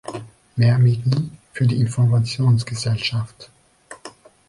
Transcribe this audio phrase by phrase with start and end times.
[0.55, 3.51] Mehr Mittel für die Informationsgesellschaft.